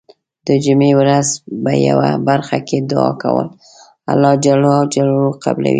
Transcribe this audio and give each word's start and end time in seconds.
د 0.47 0.49
جمعې 0.63 0.91
ورځې 0.99 1.33
په 1.63 1.71
یو 1.87 1.99
برخه 2.29 2.57
کې 2.67 2.77
دعا 2.91 3.11
کول 3.23 3.47
الله 4.11 4.31
ج 4.93 4.95
قبلوی. 5.45 5.69